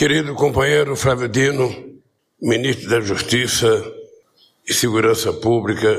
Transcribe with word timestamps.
Querido 0.00 0.34
companheiro 0.34 0.96
Flávio 0.96 1.28
Dino, 1.28 1.70
ministro 2.40 2.88
da 2.88 3.02
Justiça 3.02 3.84
e 4.66 4.72
Segurança 4.72 5.30
Pública, 5.30 5.94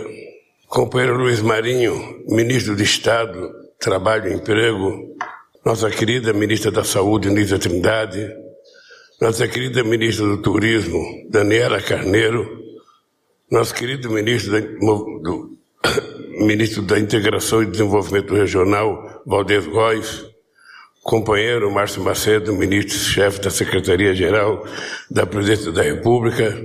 companheiro 0.68 1.20
Luiz 1.20 1.40
Marinho, 1.40 2.24
ministro 2.28 2.76
do 2.76 2.82
Estado, 2.82 3.54
Trabalho 3.80 4.32
e 4.32 4.34
Emprego, 4.34 5.16
nossa 5.64 5.88
querida 5.92 6.34
ministra 6.34 6.72
da 6.72 6.84
Saúde, 6.84 7.30
Nízia 7.30 7.60
Trindade, 7.60 8.28
nossa 9.22 9.48
querida 9.48 9.84
ministra 9.84 10.26
do 10.26 10.42
Turismo, 10.42 11.00
Daniela 11.30 11.80
Carneiro, 11.80 12.60
nosso 13.52 13.72
querido 13.76 14.10
ministro 14.10 14.52
da, 14.52 14.62
do, 14.62 15.56
ministro 16.44 16.82
da 16.82 16.98
Integração 16.98 17.62
e 17.62 17.68
Desenvolvimento 17.68 18.34
Regional, 18.34 19.22
Valdez 19.28 19.68
Góes, 19.68 20.31
companheiro 21.04 21.72
Márcio 21.72 22.04
Macedo, 22.04 22.54
ministro-chefe 22.54 23.42
da 23.42 23.50
Secretaria-Geral 23.50 24.66
da 25.10 25.26
Presidência 25.26 25.72
da 25.72 25.82
República, 25.82 26.56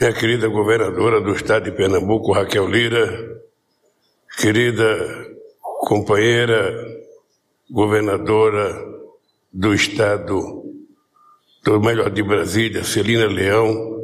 minha 0.00 0.12
querida 0.12 0.48
governadora 0.48 1.20
do 1.20 1.32
Estado 1.32 1.64
de 1.64 1.72
Pernambuco, 1.72 2.32
Raquel 2.32 2.66
Lira, 2.66 3.40
querida 4.38 5.26
companheira 5.80 6.74
governadora 7.70 8.74
do 9.52 9.74
Estado, 9.74 10.64
do 11.64 11.80
melhor 11.80 12.10
de 12.10 12.22
Brasília, 12.22 12.82
Celina 12.82 13.26
Leão, 13.26 14.00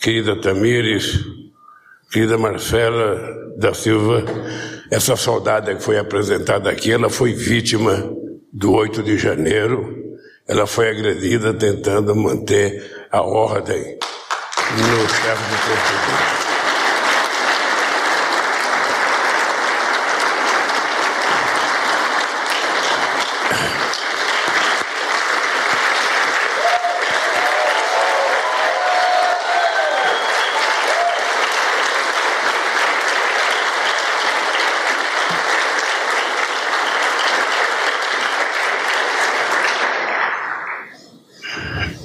querida 0.00 0.40
Tamires, 0.40 1.18
querida 2.10 2.38
Marcela 2.38 3.54
da 3.58 3.74
Silva, 3.74 4.24
essa 4.90 5.14
soldada 5.14 5.74
que 5.74 5.82
foi 5.82 5.98
apresentada 5.98 6.70
aqui, 6.70 6.90
ela 6.90 7.10
foi 7.10 7.34
vítima 7.34 8.19
do 8.52 8.72
8 8.72 9.02
de 9.02 9.16
janeiro, 9.16 10.18
ela 10.48 10.66
foi 10.66 10.88
agredida 10.90 11.54
tentando 11.54 12.14
manter 12.16 13.06
a 13.10 13.22
ordem 13.22 13.98
no 14.76 15.08
chefe 15.08 15.44
de 15.44 15.56
Portugal. 15.66 16.40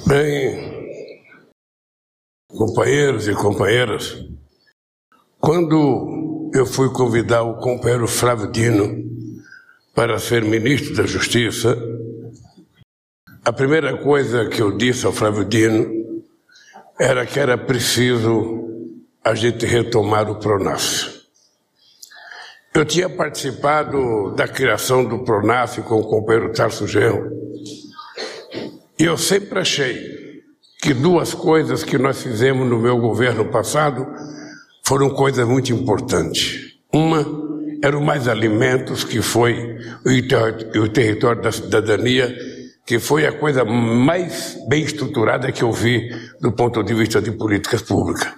Bem, 0.08 0.76
companheiros 2.86 3.26
e 3.26 3.34
companheiras, 3.34 4.24
quando 5.40 6.52
eu 6.54 6.64
fui 6.64 6.88
convidar 6.92 7.42
o 7.42 7.56
companheiro 7.56 8.06
Flávio 8.06 8.48
Dino 8.52 9.04
para 9.92 10.20
ser 10.20 10.44
ministro 10.44 10.94
da 10.94 11.04
Justiça, 11.04 11.76
a 13.44 13.52
primeira 13.52 13.96
coisa 13.96 14.48
que 14.48 14.62
eu 14.62 14.76
disse 14.76 15.04
ao 15.04 15.12
Flávio 15.12 15.44
Dino 15.44 15.90
era 17.00 17.26
que 17.26 17.40
era 17.40 17.58
preciso 17.58 18.68
a 19.24 19.34
gente 19.34 19.66
retomar 19.66 20.30
o 20.30 20.38
PRONAF. 20.38 21.22
Eu 22.72 22.84
tinha 22.84 23.10
participado 23.10 24.32
da 24.36 24.46
criação 24.46 25.04
do 25.04 25.24
PRONAF 25.24 25.82
com 25.82 25.96
o 25.96 26.08
companheiro 26.08 26.52
Tarso 26.52 26.86
Genro, 26.86 27.32
e 28.96 29.02
eu 29.02 29.18
sempre 29.18 29.58
achei 29.58 30.25
que 30.86 30.94
duas 30.94 31.34
coisas 31.34 31.82
que 31.82 31.98
nós 31.98 32.22
fizemos 32.22 32.64
no 32.64 32.78
meu 32.78 32.96
governo 32.96 33.44
passado 33.46 34.06
foram 34.84 35.10
coisas 35.10 35.44
muito 35.44 35.72
importantes. 35.72 36.76
Uma 36.92 37.26
era 37.82 37.98
o 37.98 38.00
Mais 38.00 38.28
Alimentos, 38.28 39.02
que 39.02 39.20
foi 39.20 39.78
o 40.76 40.88
território 40.88 41.42
da 41.42 41.50
cidadania, 41.50 42.32
que 42.86 43.00
foi 43.00 43.26
a 43.26 43.32
coisa 43.32 43.64
mais 43.64 44.56
bem 44.68 44.84
estruturada 44.84 45.50
que 45.50 45.64
eu 45.64 45.72
vi 45.72 46.08
do 46.40 46.52
ponto 46.52 46.84
de 46.84 46.94
vista 46.94 47.20
de 47.20 47.32
políticas 47.32 47.82
públicas. 47.82 48.32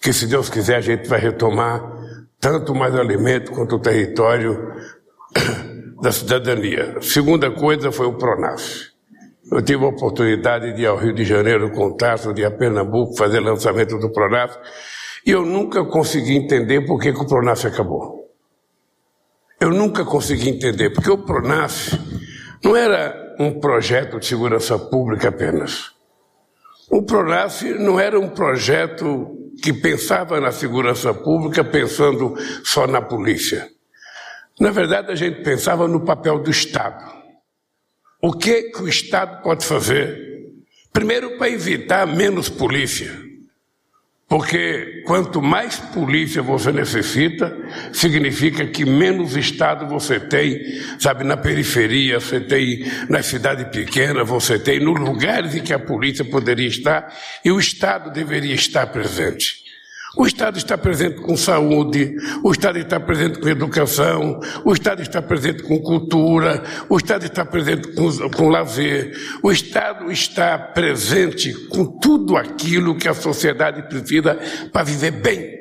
Que, 0.00 0.12
se 0.12 0.28
Deus 0.28 0.48
quiser, 0.48 0.76
a 0.76 0.80
gente 0.80 1.08
vai 1.08 1.18
retomar 1.18 1.82
tanto 2.38 2.72
Mais 2.72 2.94
Alimento 2.94 3.50
quanto 3.50 3.74
o 3.74 3.80
território 3.80 4.76
da 6.00 6.12
cidadania. 6.12 6.98
segunda 7.00 7.50
coisa 7.50 7.90
foi 7.90 8.06
o 8.06 8.12
PRONAF. 8.12 8.89
Eu 9.50 9.60
tive 9.62 9.84
a 9.84 9.88
oportunidade 9.88 10.72
de 10.74 10.82
ir 10.82 10.86
ao 10.86 10.96
Rio 10.96 11.12
de 11.12 11.24
Janeiro 11.24 11.72
com 11.72 11.96
de 11.96 12.42
ir 12.42 12.44
a 12.44 12.50
Pernambuco, 12.52 13.16
fazer 13.16 13.40
lançamento 13.40 13.98
do 13.98 14.12
Pronaf, 14.12 14.56
e 15.26 15.32
eu 15.32 15.44
nunca 15.44 15.84
consegui 15.84 16.36
entender 16.36 16.86
por 16.86 17.00
que, 17.00 17.12
que 17.12 17.20
o 17.20 17.26
Pronaf 17.26 17.66
acabou. 17.66 18.30
Eu 19.60 19.70
nunca 19.70 20.04
consegui 20.04 20.50
entender, 20.50 20.90
porque 20.90 21.10
o 21.10 21.18
Pronaf 21.18 21.98
não 22.62 22.76
era 22.76 23.34
um 23.40 23.58
projeto 23.58 24.20
de 24.20 24.26
segurança 24.26 24.78
pública 24.78 25.28
apenas. 25.28 25.90
O 26.88 27.02
Pronaf 27.02 27.62
não 27.74 27.98
era 27.98 28.18
um 28.20 28.28
projeto 28.28 29.36
que 29.62 29.72
pensava 29.72 30.40
na 30.40 30.52
segurança 30.52 31.12
pública 31.12 31.64
pensando 31.64 32.34
só 32.64 32.86
na 32.86 33.02
polícia. 33.02 33.68
Na 34.60 34.70
verdade, 34.70 35.10
a 35.10 35.14
gente 35.16 35.42
pensava 35.42 35.88
no 35.88 36.04
papel 36.04 36.38
do 36.38 36.50
Estado. 36.50 37.19
O 38.20 38.32
que, 38.32 38.64
que 38.64 38.82
o 38.82 38.88
Estado 38.88 39.42
pode 39.42 39.64
fazer? 39.64 40.30
Primeiro, 40.92 41.38
para 41.38 41.48
evitar 41.48 42.06
menos 42.06 42.48
polícia. 42.48 43.30
Porque 44.28 45.02
quanto 45.06 45.42
mais 45.42 45.76
polícia 45.76 46.40
você 46.40 46.70
necessita, 46.70 47.52
significa 47.92 48.64
que 48.64 48.84
menos 48.84 49.34
Estado 49.36 49.88
você 49.88 50.20
tem, 50.20 50.56
sabe, 51.00 51.24
na 51.24 51.36
periferia, 51.36 52.20
você 52.20 52.38
tem 52.38 52.84
na 53.08 53.24
cidade 53.24 53.64
pequena, 53.72 54.22
você 54.22 54.56
tem 54.56 54.78
nos 54.78 55.00
lugares 55.00 55.56
em 55.56 55.62
que 55.62 55.72
a 55.72 55.80
polícia 55.80 56.24
poderia 56.24 56.68
estar 56.68 57.12
e 57.44 57.50
o 57.50 57.58
Estado 57.58 58.12
deveria 58.12 58.54
estar 58.54 58.86
presente. 58.86 59.69
O 60.16 60.26
Estado 60.26 60.58
está 60.58 60.76
presente 60.76 61.20
com 61.20 61.36
saúde, 61.36 62.16
o 62.42 62.50
Estado 62.50 62.78
está 62.78 62.98
presente 62.98 63.38
com 63.38 63.48
educação, 63.48 64.40
o 64.64 64.72
Estado 64.72 65.02
está 65.02 65.22
presente 65.22 65.62
com 65.62 65.78
cultura, 65.78 66.62
o 66.88 66.96
Estado 66.96 67.26
está 67.26 67.44
presente 67.44 67.88
com, 67.92 68.10
com 68.30 68.48
lazer, 68.48 69.16
o 69.42 69.52
Estado 69.52 70.10
está 70.10 70.58
presente 70.58 71.52
com 71.68 71.86
tudo 71.86 72.36
aquilo 72.36 72.96
que 72.96 73.08
a 73.08 73.14
sociedade 73.14 73.82
precisa 73.82 74.36
para 74.72 74.82
viver 74.82 75.12
bem. 75.12 75.59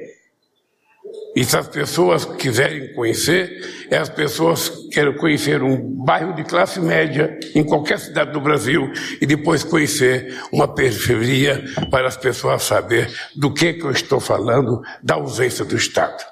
E 1.35 1.43
se 1.43 1.55
as 1.55 1.67
pessoas 1.67 2.25
quiserem 2.25 2.91
conhecer, 2.93 3.87
é 3.89 3.97
as 3.97 4.09
pessoas 4.09 4.67
que 4.69 4.89
querem 4.89 5.15
conhecer 5.15 5.61
um 5.61 5.77
bairro 6.03 6.33
de 6.33 6.43
classe 6.43 6.79
média 6.79 7.39
em 7.53 7.63
qualquer 7.63 7.99
cidade 7.99 8.31
do 8.31 8.41
Brasil 8.41 8.91
e 9.21 9.25
depois 9.25 9.63
conhecer 9.63 10.39
uma 10.51 10.67
periferia 10.67 11.63
para 11.91 12.07
as 12.07 12.17
pessoas 12.17 12.63
saber 12.63 13.13
do 13.35 13.53
que, 13.53 13.73
que 13.73 13.83
eu 13.83 13.91
estou 13.91 14.19
falando 14.19 14.81
da 15.03 15.15
ausência 15.15 15.63
do 15.63 15.75
Estado. 15.75 16.23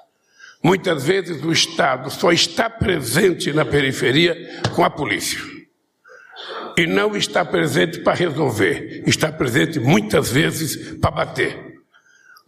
Muitas 0.64 1.04
vezes 1.06 1.44
o 1.44 1.52
Estado 1.52 2.10
só 2.10 2.32
está 2.32 2.70
presente 2.70 3.54
na 3.54 3.64
periferia 3.64 4.36
com 4.76 4.84
a 4.84 4.90
polícia. 4.90 5.40
E 6.76 6.88
não 6.88 7.16
está 7.16 7.46
presente 7.46 8.00
para 8.00 8.14
resolver, 8.14 9.04
está 9.06 9.32
presente 9.32 9.80
muitas 9.80 10.32
vezes 10.32 10.98
para 11.00 11.12
bater. 11.12 11.77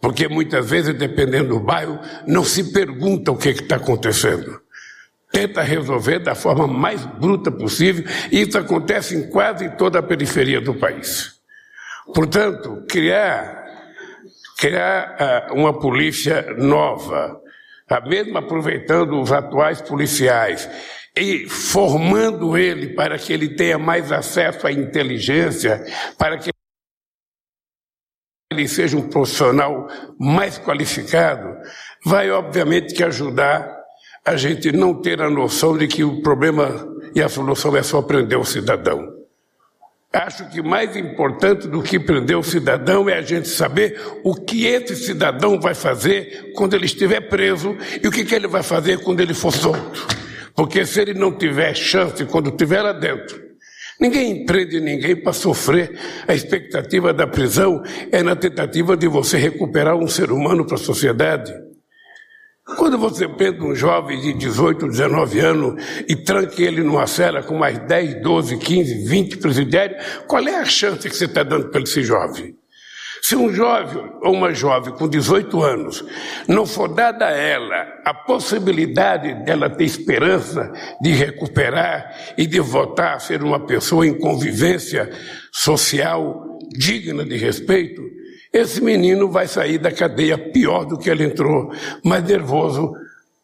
Porque 0.00 0.28
muitas 0.28 0.70
vezes, 0.70 0.94
dependendo 0.94 1.50
do 1.50 1.60
bairro, 1.60 1.98
não 2.26 2.42
se 2.42 2.72
pergunta 2.72 3.30
o 3.30 3.36
que 3.36 3.50
está 3.50 3.76
acontecendo. 3.76 4.60
Tenta 5.30 5.62
resolver 5.62 6.18
da 6.20 6.34
forma 6.34 6.66
mais 6.66 7.04
bruta 7.04 7.50
possível, 7.50 8.04
e 8.32 8.40
isso 8.40 8.58
acontece 8.58 9.14
em 9.14 9.28
quase 9.28 9.68
toda 9.76 9.98
a 9.98 10.02
periferia 10.02 10.60
do 10.60 10.74
país. 10.74 11.34
Portanto, 12.14 12.84
criar, 12.88 13.64
criar 14.58 15.50
uh, 15.50 15.54
uma 15.54 15.78
polícia 15.78 16.54
nova, 16.58 17.40
uh, 17.90 18.08
mesmo 18.08 18.38
aproveitando 18.38 19.20
os 19.20 19.30
atuais 19.30 19.80
policiais, 19.80 20.68
e 21.16 21.48
formando 21.48 22.56
ele 22.56 22.94
para 22.94 23.18
que 23.18 23.32
ele 23.32 23.50
tenha 23.50 23.78
mais 23.78 24.10
acesso 24.10 24.66
à 24.66 24.72
inteligência, 24.72 25.84
para 26.16 26.38
que 26.38 26.50
ele 28.60 28.68
seja 28.68 28.96
um 28.96 29.08
profissional 29.08 29.88
mais 30.18 30.58
qualificado, 30.58 31.56
vai 32.04 32.30
obviamente 32.30 32.94
que 32.94 33.02
ajudar 33.02 33.80
a 34.24 34.36
gente 34.36 34.70
não 34.70 34.94
ter 34.94 35.20
a 35.20 35.30
noção 35.30 35.76
de 35.76 35.88
que 35.88 36.04
o 36.04 36.20
problema 36.22 36.86
e 37.14 37.22
a 37.22 37.28
solução 37.28 37.76
é 37.76 37.82
só 37.82 38.02
prender 38.02 38.38
o 38.38 38.44
cidadão. 38.44 39.20
Acho 40.12 40.48
que 40.50 40.60
mais 40.60 40.96
importante 40.96 41.68
do 41.68 41.82
que 41.82 41.98
prender 41.98 42.36
o 42.36 42.42
cidadão 42.42 43.08
é 43.08 43.14
a 43.14 43.22
gente 43.22 43.48
saber 43.48 43.98
o 44.24 44.34
que 44.34 44.66
esse 44.66 44.96
cidadão 44.96 45.58
vai 45.58 45.74
fazer 45.74 46.52
quando 46.54 46.74
ele 46.74 46.86
estiver 46.86 47.20
preso 47.20 47.76
e 48.02 48.08
o 48.08 48.10
que, 48.10 48.24
que 48.24 48.34
ele 48.34 48.48
vai 48.48 48.62
fazer 48.62 48.98
quando 48.98 49.20
ele 49.20 49.34
for 49.34 49.52
solto. 49.52 50.06
Porque 50.54 50.84
se 50.84 51.00
ele 51.00 51.14
não 51.14 51.32
tiver 51.32 51.74
chance 51.74 52.24
quando 52.26 52.50
estiver 52.50 52.82
lá 52.82 52.92
dentro 52.92 53.49
Ninguém 54.00 54.46
prende 54.46 54.80
ninguém 54.80 55.14
para 55.14 55.32
sofrer. 55.32 55.92
A 56.26 56.34
expectativa 56.34 57.12
da 57.12 57.26
prisão 57.26 57.82
é 58.10 58.22
na 58.22 58.34
tentativa 58.34 58.96
de 58.96 59.06
você 59.06 59.36
recuperar 59.36 59.94
um 59.94 60.08
ser 60.08 60.32
humano 60.32 60.64
para 60.64 60.76
a 60.76 60.78
sociedade. 60.78 61.52
Quando 62.76 62.96
você 62.96 63.28
prende 63.28 63.62
um 63.62 63.74
jovem 63.74 64.20
de 64.20 64.32
18, 64.32 64.86
19 64.86 65.40
anos 65.40 65.84
e 66.08 66.16
tranca 66.16 66.62
ele 66.62 66.82
numa 66.82 67.06
cela 67.06 67.42
com 67.42 67.58
mais 67.58 67.78
10, 67.80 68.22
12, 68.22 68.56
15, 68.58 69.04
20 69.06 69.36
presidiários, 69.38 70.02
qual 70.26 70.46
é 70.46 70.56
a 70.56 70.64
chance 70.64 71.08
que 71.08 71.14
você 71.14 71.24
está 71.24 71.42
dando 71.42 71.68
para 71.68 71.82
esse 71.82 72.02
jovem? 72.02 72.54
Se 73.22 73.36
um 73.36 73.52
jovem 73.52 74.10
ou 74.22 74.32
uma 74.32 74.52
jovem 74.52 74.92
com 74.94 75.08
18 75.08 75.62
anos 75.62 76.04
não 76.48 76.66
for 76.66 76.88
dada 76.88 77.26
a 77.26 77.30
ela 77.30 77.86
a 78.04 78.14
possibilidade 78.14 79.34
dela 79.44 79.68
ter 79.68 79.84
esperança 79.84 80.72
de 81.00 81.10
recuperar 81.12 82.34
e 82.36 82.46
de 82.46 82.60
voltar 82.60 83.14
a 83.14 83.18
ser 83.20 83.42
uma 83.42 83.60
pessoa 83.60 84.06
em 84.06 84.18
convivência 84.18 85.10
social 85.52 86.50
digna 86.76 87.24
de 87.24 87.36
respeito, 87.36 88.02
esse 88.52 88.82
menino 88.82 89.30
vai 89.30 89.46
sair 89.46 89.78
da 89.78 89.92
cadeia 89.92 90.38
pior 90.38 90.84
do 90.84 90.98
que 90.98 91.10
ele 91.10 91.24
entrou, 91.24 91.70
mais 92.04 92.24
nervoso, 92.24 92.92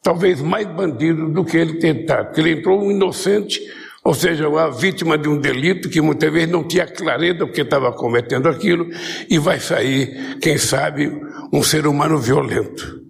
talvez 0.02 0.40
mais 0.40 0.66
bandido 0.66 1.28
do 1.28 1.44
que 1.44 1.56
ele 1.56 1.78
tentado, 1.78 2.26
porque 2.26 2.40
ele 2.40 2.52
entrou 2.52 2.82
um 2.82 2.90
inocente 2.90 3.60
ou 4.06 4.14
seja, 4.14 4.48
uma 4.48 4.70
vítima 4.70 5.18
de 5.18 5.28
um 5.28 5.36
delito 5.36 5.90
que 5.90 6.00
muitas 6.00 6.32
vezes 6.32 6.48
não 6.48 6.62
tinha 6.62 6.86
clareza 6.86 7.44
porque 7.44 7.62
estava 7.62 7.92
cometendo 7.92 8.48
aquilo 8.48 8.88
e 9.28 9.36
vai 9.36 9.58
sair, 9.58 10.38
quem 10.40 10.56
sabe, 10.56 11.10
um 11.52 11.60
ser 11.60 11.88
humano 11.88 12.16
violento. 12.16 13.00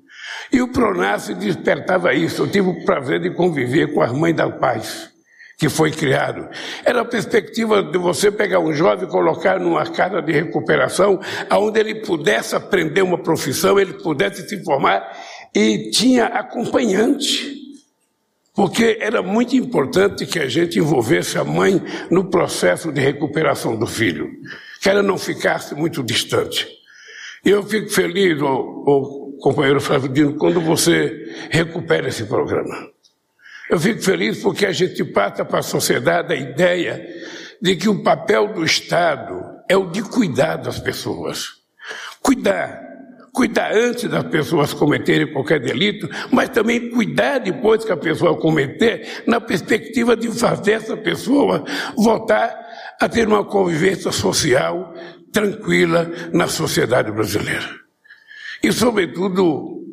E 0.51 0.63
o 0.63 0.69
Pronace 0.69 1.35
despertava 1.35 2.15
isso. 2.15 2.45
Eu 2.45 2.51
tive 2.51 2.71
o 2.71 2.85
prazer 2.87 3.21
de 3.21 3.29
conviver 3.35 3.93
com 3.93 4.01
as 4.01 4.11
mães 4.11 4.35
da 4.35 4.49
paz 4.49 5.11
que 5.59 5.69
foi 5.69 5.91
criado. 5.91 6.49
Era 6.83 7.03
a 7.03 7.05
perspectiva 7.05 7.83
de 7.83 7.99
você 7.99 8.31
pegar 8.31 8.61
um 8.61 8.73
jovem 8.73 9.07
e 9.07 9.11
colocar 9.11 9.61
numa 9.61 9.85
casa 9.85 10.23
de 10.23 10.33
recuperação, 10.33 11.21
onde 11.53 11.79
ele 11.79 11.97
pudesse 11.97 12.57
aprender 12.57 13.03
uma 13.03 13.23
profissão, 13.23 13.79
ele 13.79 13.93
pudesse 13.93 14.49
se 14.49 14.65
formar 14.65 15.15
e 15.55 15.91
tinha 15.91 16.25
acompanhante. 16.25 17.66
Porque 18.57 18.97
era 19.03 19.21
muito 19.21 19.55
importante 19.55 20.25
que 20.25 20.39
a 20.39 20.49
gente 20.49 20.79
envolvesse 20.79 21.37
a 21.37 21.45
mãe 21.45 21.79
no 22.11 22.25
processo 22.25 22.91
de 22.91 23.03
recuperação 23.03 23.77
do 23.77 23.87
filho, 23.87 24.31
que 24.81 24.89
ela 24.89 25.03
não 25.03 25.19
ficasse 25.19 25.75
muito 25.75 26.03
distante. 26.03 26.67
Eu 27.45 27.63
fico 27.63 27.91
feliz, 27.91 28.41
o, 28.41 29.37
companheiro 29.43 29.79
Flávio 29.79 30.37
quando 30.37 30.59
você 30.63 31.47
recupera 31.51 32.09
esse 32.09 32.25
programa. 32.25 32.89
Eu 33.69 33.79
fico 33.79 34.01
feliz 34.01 34.39
porque 34.39 34.65
a 34.65 34.73
gente 34.73 35.05
passa 35.05 35.45
para 35.45 35.59
a 35.59 35.63
sociedade 35.63 36.33
a 36.33 36.37
ideia 36.37 37.07
de 37.61 37.77
que 37.77 37.91
o 37.91 38.03
papel 38.03 38.55
do 38.55 38.65
Estado 38.65 39.35
é 39.69 39.77
o 39.77 39.91
de 39.91 40.01
cuidar 40.03 40.57
das 40.57 40.79
pessoas. 40.79 41.57
Cuidar 42.23 42.86
cuidar 43.37 43.71
antes 43.71 44.09
das 44.09 44.25
pessoas 44.25 44.73
cometerem 44.73 45.31
qualquer 45.31 45.61
delito, 45.61 46.09
mas 46.33 46.49
também 46.49 46.89
cuidar 46.89 47.37
depois 47.37 47.85
que 47.85 47.93
a 47.93 47.97
pessoa 47.97 48.35
cometer, 48.41 49.25
na 49.27 49.39
perspectiva 49.39 50.17
de 50.17 50.31
fazer 50.33 50.73
essa 50.73 50.97
pessoa 50.97 51.63
voltar 51.95 52.51
a 52.99 53.07
ter 53.07 53.29
uma 53.29 53.45
convivência 53.45 54.11
social 54.11 54.95
tranquila 55.31 56.11
na 56.33 56.49
sociedade 56.49 57.13
brasileira. 57.13 57.69
E, 58.63 58.73
sobretudo, 58.73 59.85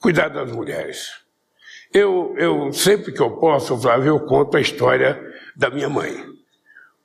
cuidar 0.00 0.28
das 0.28 0.50
mulheres. 0.50 1.10
Eu, 1.92 2.34
eu 2.38 2.72
sempre 2.72 3.12
que 3.12 3.20
eu 3.20 3.32
posso, 3.32 3.78
Flávio, 3.78 4.08
eu 4.08 4.20
conto 4.20 4.56
a 4.56 4.60
história 4.60 5.22
da 5.54 5.68
minha 5.68 5.90
mãe. 5.90 6.16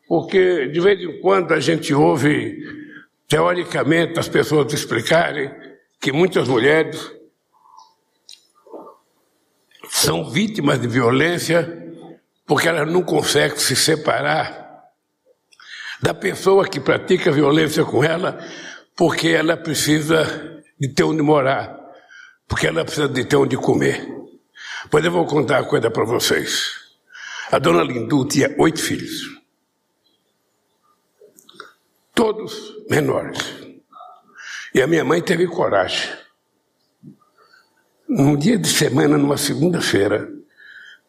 Porque, 0.07 0.67
de 0.67 0.79
vez 0.79 1.01
em 1.01 1.19
quando, 1.19 1.53
a 1.53 1.59
gente 1.59 1.93
ouve, 1.93 2.57
teoricamente, 3.27 4.17
as 4.17 4.29
pessoas 4.29 4.71
explicarem 4.71 5.70
que 6.01 6.11
muitas 6.11 6.47
mulheres 6.47 7.11
são 9.87 10.27
vítimas 10.27 10.81
de 10.81 10.87
violência 10.87 11.77
porque 12.47 12.67
elas 12.67 12.91
não 12.91 13.03
conseguem 13.03 13.57
se 13.57 13.75
separar 13.75 14.59
da 16.01 16.15
pessoa 16.15 16.67
que 16.67 16.79
pratica 16.79 17.31
violência 17.31 17.85
com 17.85 18.03
ela, 18.03 18.43
porque 18.95 19.29
ela 19.29 19.55
precisa 19.55 20.63
de 20.79 20.89
ter 20.89 21.03
onde 21.03 21.21
morar, 21.21 21.79
porque 22.47 22.65
ela 22.65 22.83
precisa 22.83 23.07
de 23.07 23.23
ter 23.23 23.35
onde 23.35 23.55
comer. 23.55 24.03
Pois 24.89 25.05
eu 25.05 25.11
vou 25.11 25.27
contar 25.27 25.61
uma 25.61 25.69
coisa 25.69 25.91
para 25.91 26.03
vocês. 26.03 26.71
A 27.51 27.59
dona 27.59 27.83
Lindu 27.83 28.27
tinha 28.27 28.53
oito 28.57 28.81
filhos, 28.81 29.39
todos 32.15 32.73
menores. 32.89 33.60
E 34.73 34.81
a 34.81 34.87
minha 34.87 35.03
mãe 35.03 35.21
teve 35.21 35.47
coragem. 35.47 36.09
Num 38.07 38.35
dia 38.37 38.57
de 38.57 38.67
semana, 38.67 39.17
numa 39.17 39.37
segunda-feira, 39.37 40.27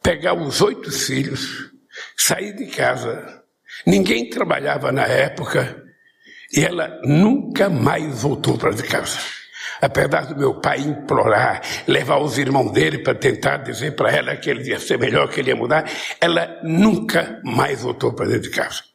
pegar 0.02 0.34
os 0.34 0.60
oito 0.60 0.90
filhos, 0.90 1.70
sair 2.16 2.54
de 2.54 2.66
casa. 2.66 3.42
Ninguém 3.86 4.28
trabalhava 4.28 4.90
na 4.90 5.06
época 5.06 5.82
e 6.52 6.64
ela 6.64 7.00
nunca 7.04 7.70
mais 7.70 8.22
voltou 8.22 8.58
para 8.58 8.74
casa. 8.74 9.18
Apesar 9.80 10.26
do 10.26 10.36
meu 10.36 10.60
pai 10.60 10.80
implorar, 10.80 11.60
levar 11.88 12.18
os 12.18 12.38
irmãos 12.38 12.70
dele 12.70 12.98
para 12.98 13.14
tentar 13.14 13.58
dizer 13.58 13.96
para 13.96 14.12
ela 14.12 14.36
que 14.36 14.50
ele 14.50 14.68
ia 14.68 14.78
ser 14.78 14.98
melhor, 14.98 15.28
que 15.28 15.40
ele 15.40 15.50
ia 15.50 15.56
mudar, 15.56 15.90
ela 16.20 16.60
nunca 16.62 17.40
mais 17.44 17.82
voltou 17.82 18.12
para 18.12 18.26
dentro 18.26 18.42
de 18.42 18.50
casa. 18.50 18.91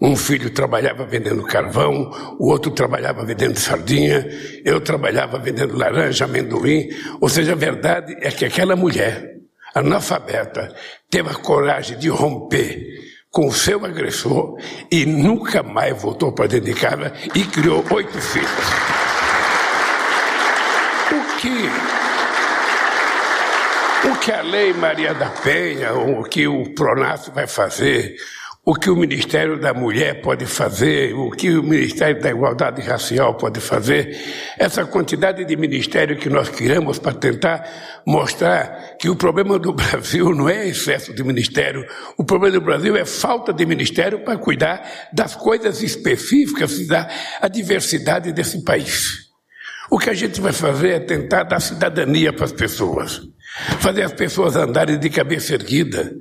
Um 0.00 0.16
filho 0.16 0.48
trabalhava 0.48 1.04
vendendo 1.04 1.42
carvão, 1.42 2.10
o 2.38 2.50
outro 2.50 2.70
trabalhava 2.70 3.22
vendendo 3.22 3.58
sardinha, 3.58 4.26
eu 4.64 4.80
trabalhava 4.80 5.38
vendendo 5.38 5.76
laranja, 5.76 6.24
amendoim. 6.24 6.88
Ou 7.20 7.28
seja, 7.28 7.52
a 7.52 7.56
verdade 7.56 8.16
é 8.20 8.30
que 8.30 8.46
aquela 8.46 8.74
mulher, 8.74 9.36
analfabeta, 9.74 10.74
teve 11.10 11.28
a 11.28 11.34
coragem 11.34 11.98
de 11.98 12.08
romper 12.08 13.10
com 13.30 13.46
o 13.46 13.52
seu 13.52 13.84
agressor 13.84 14.58
e 14.90 15.04
nunca 15.04 15.62
mais 15.62 16.00
voltou 16.00 16.32
para 16.32 16.46
dentro 16.46 16.72
de 16.72 16.80
casa 16.80 17.12
e 17.34 17.44
criou 17.44 17.84
oito 17.90 18.18
filhos. 18.18 18.48
O 21.12 21.38
que 21.38 21.70
o 24.08 24.16
que 24.16 24.32
a 24.32 24.40
Lei 24.40 24.72
Maria 24.72 25.12
da 25.12 25.28
Penha, 25.28 25.92
ou 25.92 26.20
o 26.20 26.24
que 26.24 26.48
o 26.48 26.72
Pronato 26.74 27.30
vai 27.32 27.46
fazer, 27.46 28.16
o 28.64 28.74
que 28.74 28.90
o 28.90 28.96
Ministério 28.96 29.58
da 29.58 29.72
Mulher 29.72 30.20
pode 30.20 30.44
fazer, 30.44 31.14
o 31.14 31.30
que 31.30 31.50
o 31.50 31.62
Ministério 31.62 32.20
da 32.20 32.30
Igualdade 32.30 32.82
Racial 32.82 33.34
pode 33.34 33.58
fazer, 33.58 34.16
essa 34.58 34.84
quantidade 34.84 35.44
de 35.46 35.56
ministério 35.56 36.18
que 36.18 36.28
nós 36.28 36.50
criamos 36.50 36.98
para 36.98 37.14
tentar 37.14 37.66
mostrar 38.06 38.96
que 38.98 39.08
o 39.08 39.16
problema 39.16 39.58
do 39.58 39.72
Brasil 39.74 40.34
não 40.34 40.46
é 40.46 40.68
excesso 40.68 41.14
de 41.14 41.24
ministério, 41.24 41.86
o 42.18 42.24
problema 42.24 42.58
do 42.58 42.64
Brasil 42.64 42.94
é 42.96 43.04
falta 43.06 43.50
de 43.50 43.64
ministério 43.64 44.22
para 44.24 44.36
cuidar 44.36 45.08
das 45.10 45.34
coisas 45.34 45.82
específicas 45.82 46.86
da 46.86 47.08
diversidade 47.50 48.30
desse 48.30 48.62
país. 48.62 49.29
O 49.90 49.98
que 49.98 50.10
a 50.10 50.14
gente 50.14 50.40
vai 50.40 50.52
fazer 50.52 50.90
é 50.90 51.00
tentar 51.00 51.42
dar 51.42 51.60
cidadania 51.60 52.32
para 52.32 52.44
as 52.44 52.52
pessoas 52.52 53.20
fazer 53.80 54.02
as 54.02 54.12
pessoas 54.12 54.56
andarem 54.56 54.98
de 54.98 55.10
cabeça 55.10 55.54
erguida, 55.54 56.12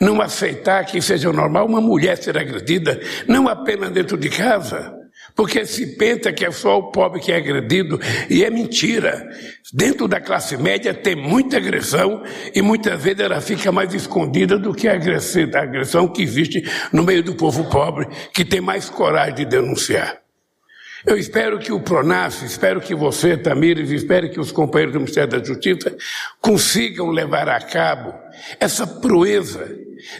não 0.00 0.20
aceitar 0.20 0.84
que 0.84 1.00
seja 1.02 1.32
normal 1.32 1.66
uma 1.66 1.80
mulher 1.80 2.16
ser 2.16 2.38
agredida, 2.38 3.00
não 3.26 3.48
apenas 3.48 3.90
dentro 3.90 4.16
de 4.16 4.28
casa, 4.28 4.94
porque 5.34 5.66
se 5.66 5.96
pensa 5.96 6.32
que 6.32 6.44
é 6.44 6.50
só 6.50 6.78
o 6.78 6.90
pobre 6.90 7.20
que 7.20 7.32
é 7.32 7.36
agredido, 7.36 8.00
e 8.30 8.44
é 8.44 8.50
mentira. 8.50 9.28
Dentro 9.72 10.06
da 10.06 10.20
classe 10.20 10.56
média 10.56 10.94
tem 10.94 11.16
muita 11.16 11.56
agressão 11.56 12.22
e 12.54 12.62
muitas 12.62 13.02
vezes 13.02 13.20
ela 13.20 13.40
fica 13.40 13.72
mais 13.72 13.92
escondida 13.92 14.58
do 14.58 14.72
que 14.72 14.88
a 14.88 14.94
agressão 14.94 16.08
que 16.08 16.22
existe 16.22 16.62
no 16.92 17.02
meio 17.02 17.22
do 17.22 17.34
povo 17.34 17.68
pobre, 17.68 18.06
que 18.32 18.44
tem 18.44 18.60
mais 18.60 18.88
coragem 18.88 19.34
de 19.34 19.44
denunciar. 19.44 20.25
Eu 21.06 21.16
espero 21.16 21.60
que 21.60 21.72
o 21.72 21.78
Pronas, 21.78 22.42
espero 22.42 22.80
que 22.80 22.92
você, 22.92 23.36
Tamires, 23.36 23.90
espero 23.90 24.28
que 24.28 24.40
os 24.40 24.50
companheiros 24.50 24.92
do 24.92 24.98
Ministério 24.98 25.30
da 25.30 25.44
Justiça 25.44 25.96
consigam 26.40 27.10
levar 27.10 27.48
a 27.48 27.60
cabo 27.60 28.12
essa 28.58 28.84
proeza 28.84 29.72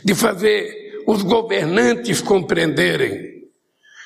de 0.05 0.15
fazer 0.15 1.03
os 1.05 1.23
governantes 1.23 2.21
compreenderem 2.21 3.37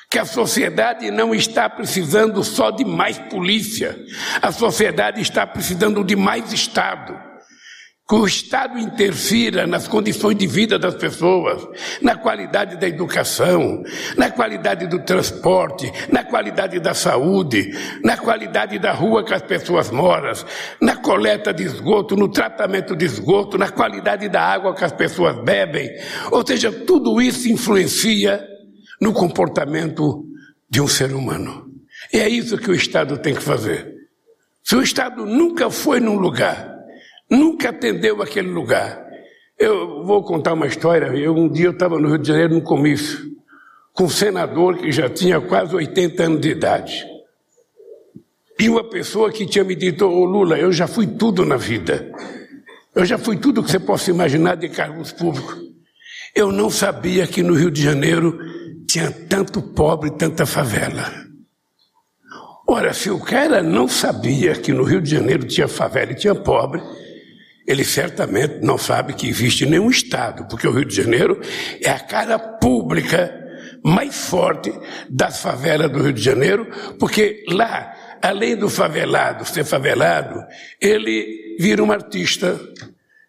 que 0.09 0.17
a 0.17 0.25
sociedade 0.25 1.11
não 1.11 1.35
está 1.35 1.69
precisando 1.69 2.43
só 2.43 2.71
de 2.71 2.83
mais 2.83 3.17
polícia, 3.17 3.97
a 4.41 4.51
sociedade 4.51 5.21
está 5.21 5.45
precisando 5.45 6.03
de 6.03 6.15
mais 6.15 6.51
Estado. 6.51 7.30
Que 8.11 8.15
o 8.15 8.27
Estado 8.27 8.77
interfira 8.77 9.65
nas 9.65 9.87
condições 9.87 10.35
de 10.35 10.45
vida 10.45 10.77
das 10.77 10.95
pessoas, 10.95 11.65
na 12.01 12.13
qualidade 12.13 12.75
da 12.75 12.85
educação, 12.85 13.81
na 14.17 14.29
qualidade 14.29 14.85
do 14.85 14.99
transporte, 14.99 15.89
na 16.11 16.21
qualidade 16.21 16.77
da 16.81 16.93
saúde, 16.93 17.71
na 18.03 18.17
qualidade 18.17 18.77
da 18.79 18.91
rua 18.91 19.23
que 19.23 19.33
as 19.33 19.41
pessoas 19.41 19.89
moram, 19.89 20.33
na 20.81 20.97
coleta 20.97 21.53
de 21.53 21.63
esgoto, 21.63 22.17
no 22.17 22.27
tratamento 22.27 22.97
de 22.97 23.05
esgoto, 23.05 23.57
na 23.57 23.69
qualidade 23.69 24.27
da 24.27 24.41
água 24.41 24.75
que 24.75 24.83
as 24.83 24.91
pessoas 24.91 25.41
bebem. 25.45 25.89
Ou 26.31 26.45
seja, 26.45 26.69
tudo 26.69 27.21
isso 27.21 27.47
influencia 27.47 28.45
no 28.99 29.13
comportamento 29.13 30.25
de 30.69 30.81
um 30.81 30.87
ser 30.87 31.13
humano. 31.13 31.65
E 32.11 32.19
é 32.19 32.27
isso 32.27 32.57
que 32.57 32.71
o 32.71 32.75
Estado 32.75 33.17
tem 33.19 33.33
que 33.33 33.41
fazer. 33.41 33.89
Se 34.61 34.75
o 34.75 34.81
Estado 34.81 35.25
nunca 35.25 35.69
foi 35.69 36.01
num 36.01 36.19
lugar 36.19 36.70
nunca 37.31 37.69
atendeu 37.69 38.21
aquele 38.21 38.49
lugar. 38.49 39.01
Eu 39.57 40.03
vou 40.03 40.23
contar 40.23 40.53
uma 40.53 40.67
história. 40.67 41.07
Eu, 41.07 41.33
um 41.33 41.47
dia 41.47 41.67
eu 41.67 41.71
estava 41.71 41.97
no 41.97 42.09
Rio 42.09 42.17
de 42.17 42.27
Janeiro 42.27 42.53
num 42.55 42.61
comício 42.61 43.31
com 43.93 44.03
um 44.03 44.09
senador 44.09 44.77
que 44.77 44.91
já 44.91 45.09
tinha 45.09 45.39
quase 45.39 45.75
80 45.75 46.23
anos 46.23 46.41
de 46.41 46.49
idade. 46.49 47.05
E 48.59 48.69
uma 48.69 48.83
pessoa 48.83 49.31
que 49.31 49.45
tinha 49.45 49.63
me 49.63 49.75
dito, 49.75 50.05
ô 50.05 50.21
oh, 50.21 50.25
Lula, 50.25 50.57
eu 50.57 50.71
já 50.71 50.87
fui 50.87 51.07
tudo 51.07 51.45
na 51.45 51.57
vida. 51.57 52.11
Eu 52.93 53.05
já 53.05 53.17
fui 53.17 53.37
tudo 53.37 53.63
que 53.63 53.71
você 53.71 53.79
possa 53.79 54.11
imaginar 54.11 54.55
de 54.55 54.69
cargos 54.69 55.11
públicos. 55.11 55.57
Eu 56.35 56.51
não 56.51 56.69
sabia 56.69 57.25
que 57.25 57.41
no 57.41 57.53
Rio 57.53 57.71
de 57.71 57.81
Janeiro 57.81 58.37
tinha 58.87 59.11
tanto 59.11 59.61
pobre, 59.61 60.11
tanta 60.11 60.45
favela. 60.45 61.11
Ora, 62.67 62.93
se 62.93 63.09
o 63.09 63.19
cara 63.19 63.61
não 63.61 63.87
sabia 63.87 64.53
que 64.53 64.71
no 64.71 64.83
Rio 64.83 65.01
de 65.01 65.11
Janeiro 65.11 65.45
tinha 65.45 65.67
favela 65.67 66.11
e 66.11 66.15
tinha 66.15 66.35
pobre, 66.35 66.81
ele 67.67 67.83
certamente 67.83 68.59
não 68.61 68.77
sabe 68.77 69.13
que 69.13 69.27
existe 69.27 69.65
nenhum 69.65 69.89
Estado, 69.89 70.45
porque 70.47 70.67
o 70.67 70.71
Rio 70.71 70.85
de 70.85 70.95
Janeiro 70.95 71.39
é 71.81 71.89
a 71.89 71.99
cara 71.99 72.39
pública 72.39 73.39
mais 73.83 74.15
forte 74.15 74.71
das 75.09 75.41
favelas 75.41 75.91
do 75.91 76.01
Rio 76.01 76.13
de 76.13 76.21
Janeiro, 76.21 76.67
porque 76.99 77.43
lá, 77.47 77.93
além 78.21 78.55
do 78.55 78.69
favelado 78.69 79.45
ser 79.45 79.63
favelado, 79.63 80.43
ele 80.79 81.55
vira 81.59 81.83
um 81.83 81.91
artista, 81.91 82.59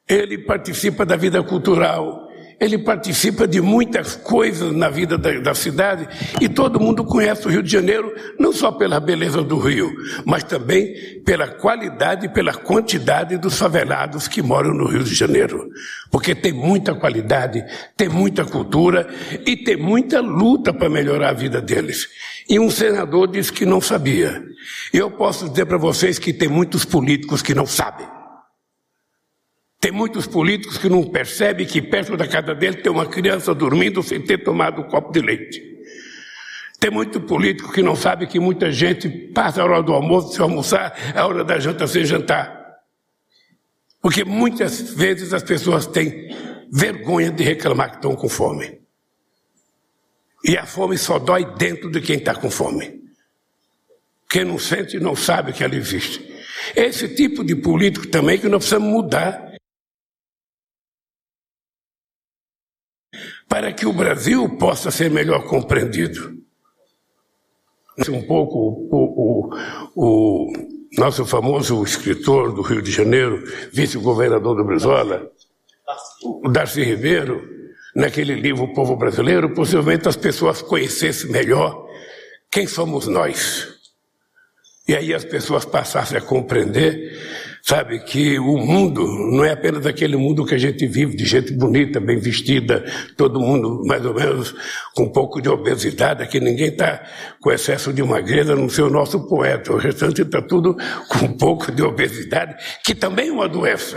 ele 0.08 0.38
participa 0.38 1.06
da 1.06 1.16
vida 1.16 1.42
cultural, 1.42 2.28
ele 2.62 2.78
participa 2.78 3.44
de 3.44 3.60
muitas 3.60 4.14
coisas 4.14 4.72
na 4.72 4.88
vida 4.88 5.18
da, 5.18 5.32
da, 5.40 5.52
cidade 5.52 6.08
e 6.40 6.48
todo 6.48 6.78
mundo 6.78 7.04
conhece 7.04 7.44
o 7.44 7.50
Rio 7.50 7.62
de 7.62 7.72
Janeiro 7.72 8.14
não 8.38 8.52
só 8.52 8.70
pela 8.70 9.00
beleza 9.00 9.42
do 9.42 9.58
Rio, 9.58 9.92
mas 10.24 10.44
também 10.44 11.20
pela 11.24 11.48
qualidade 11.48 12.26
e 12.26 12.28
pela 12.28 12.54
quantidade 12.54 13.36
dos 13.36 13.58
favelados 13.58 14.28
que 14.28 14.40
moram 14.40 14.72
no 14.72 14.86
Rio 14.86 15.02
de 15.02 15.12
Janeiro. 15.12 15.68
Porque 16.08 16.36
tem 16.36 16.52
muita 16.52 16.94
qualidade, 16.94 17.64
tem 17.96 18.08
muita 18.08 18.44
cultura 18.44 19.08
e 19.44 19.56
tem 19.56 19.76
muita 19.76 20.20
luta 20.20 20.72
para 20.72 20.88
melhorar 20.88 21.30
a 21.30 21.34
vida 21.34 21.60
deles. 21.60 22.08
E 22.48 22.60
um 22.60 22.70
senador 22.70 23.26
disse 23.26 23.52
que 23.52 23.66
não 23.66 23.80
sabia. 23.80 24.40
Eu 24.92 25.10
posso 25.10 25.48
dizer 25.48 25.66
para 25.66 25.78
vocês 25.78 26.16
que 26.16 26.32
tem 26.32 26.48
muitos 26.48 26.84
políticos 26.84 27.42
que 27.42 27.56
não 27.56 27.66
sabem. 27.66 28.21
Tem 29.82 29.90
muitos 29.90 30.28
políticos 30.28 30.78
que 30.78 30.88
não 30.88 31.02
percebem 31.02 31.66
que 31.66 31.82
perto 31.82 32.16
da 32.16 32.28
casa 32.28 32.54
dele 32.54 32.76
tem 32.76 32.92
uma 32.92 33.04
criança 33.04 33.52
dormindo 33.52 34.00
sem 34.00 34.22
ter 34.22 34.38
tomado 34.38 34.80
um 34.80 34.84
copo 34.84 35.10
de 35.10 35.20
leite. 35.20 35.60
Tem 36.78 36.88
muito 36.88 37.20
político 37.20 37.72
que 37.72 37.82
não 37.82 37.96
sabe 37.96 38.28
que 38.28 38.38
muita 38.38 38.70
gente 38.70 39.08
passa 39.08 39.60
a 39.60 39.64
hora 39.64 39.82
do 39.82 39.92
almoço 39.92 40.34
sem 40.34 40.40
almoçar, 40.40 40.96
a 41.16 41.26
hora 41.26 41.42
da 41.42 41.58
janta 41.58 41.84
sem 41.88 42.04
jantar. 42.04 42.76
Porque 44.00 44.22
muitas 44.22 44.94
vezes 44.94 45.34
as 45.34 45.42
pessoas 45.42 45.84
têm 45.84 46.28
vergonha 46.70 47.32
de 47.32 47.42
reclamar 47.42 47.90
que 47.90 47.96
estão 47.96 48.14
com 48.14 48.28
fome. 48.28 48.80
E 50.44 50.56
a 50.56 50.64
fome 50.64 50.96
só 50.96 51.18
dói 51.18 51.44
dentro 51.56 51.90
de 51.90 52.00
quem 52.00 52.18
está 52.18 52.36
com 52.36 52.48
fome. 52.48 53.02
Quem 54.30 54.44
não 54.44 54.60
sente 54.60 55.00
não 55.00 55.16
sabe 55.16 55.52
que 55.52 55.64
ela 55.64 55.74
existe. 55.74 56.24
Esse 56.76 57.08
tipo 57.08 57.42
de 57.42 57.56
político 57.56 58.06
também 58.06 58.38
que 58.38 58.48
nós 58.48 58.58
precisamos 58.58 58.88
mudar 58.88 59.51
para 63.48 63.72
que 63.72 63.86
o 63.86 63.92
Brasil 63.92 64.56
possa 64.56 64.90
ser 64.90 65.10
melhor 65.10 65.44
compreendido. 65.46 66.40
Um 68.08 68.22
pouco 68.22 68.58
o, 68.90 69.50
o, 69.94 70.46
o 70.48 70.52
nosso 70.96 71.24
famoso 71.26 71.82
escritor 71.84 72.52
do 72.52 72.62
Rio 72.62 72.80
de 72.80 72.90
Janeiro, 72.90 73.42
vice-governador 73.72 74.56
do 74.56 74.64
Brizola, 74.64 75.30
o 76.22 76.48
Darcy 76.48 76.82
Ribeiro, 76.82 77.42
naquele 77.94 78.34
livro 78.34 78.64
O 78.64 78.72
Povo 78.72 78.96
Brasileiro, 78.96 79.54
possivelmente 79.54 80.08
as 80.08 80.16
pessoas 80.16 80.62
conhecessem 80.62 81.30
melhor 81.30 81.86
quem 82.50 82.66
somos 82.66 83.06
nós. 83.06 83.68
E 84.88 84.94
aí 84.94 85.14
as 85.14 85.24
pessoas 85.24 85.64
passassem 85.64 86.18
a 86.18 86.20
compreender 86.20 87.18
Sabe 87.64 88.00
que 88.00 88.40
o 88.40 88.58
mundo 88.58 89.06
não 89.06 89.44
é 89.44 89.52
apenas 89.52 89.86
aquele 89.86 90.16
mundo 90.16 90.44
que 90.44 90.56
a 90.56 90.58
gente 90.58 90.84
vive, 90.84 91.16
de 91.16 91.24
gente 91.24 91.52
bonita, 91.52 92.00
bem 92.00 92.18
vestida, 92.18 92.84
todo 93.16 93.38
mundo 93.38 93.84
mais 93.86 94.04
ou 94.04 94.12
menos 94.12 94.52
com 94.96 95.04
um 95.04 95.12
pouco 95.12 95.40
de 95.40 95.48
obesidade, 95.48 96.24
aqui 96.24 96.40
ninguém 96.40 96.70
está 96.70 97.00
com 97.40 97.52
excesso 97.52 97.92
de 97.92 98.02
magreza, 98.02 98.56
não 98.56 98.68
ser 98.68 98.82
o 98.82 98.90
nosso 98.90 99.28
poeta. 99.28 99.72
O 99.72 99.76
restante 99.76 100.22
está 100.22 100.42
tudo 100.42 100.76
com 101.08 101.26
um 101.26 101.36
pouco 101.36 101.70
de 101.70 101.84
obesidade, 101.84 102.56
que 102.84 102.96
também 102.96 103.28
é 103.28 103.32
uma 103.32 103.48
doença. 103.48 103.96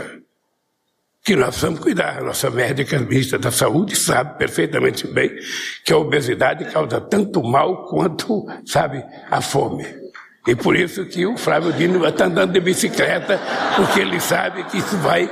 Que 1.24 1.34
nós 1.34 1.48
precisamos 1.48 1.80
cuidar. 1.80 2.18
A 2.18 2.24
nossa 2.24 2.48
médica 2.48 3.00
ministra 3.00 3.36
da 3.36 3.50
Saúde 3.50 3.96
sabe 3.96 4.38
perfeitamente 4.38 5.08
bem 5.08 5.28
que 5.84 5.92
a 5.92 5.98
obesidade 5.98 6.66
causa 6.66 7.00
tanto 7.00 7.42
mal 7.42 7.84
quanto, 7.86 8.46
sabe, 8.64 9.02
a 9.28 9.40
fome. 9.40 10.05
E 10.46 10.54
por 10.54 10.76
isso 10.76 11.04
que 11.06 11.26
o 11.26 11.36
Flávio 11.36 11.72
Dino 11.72 12.06
está 12.06 12.26
andando 12.26 12.52
de 12.52 12.60
bicicleta, 12.60 13.40
porque 13.74 14.00
ele 14.00 14.20
sabe 14.20 14.62
que 14.64 14.78
isso 14.78 14.96
vai, 14.98 15.28